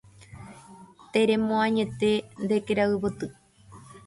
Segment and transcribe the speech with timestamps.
[1.13, 2.11] Teremoañete
[2.43, 3.27] nde kerayvoty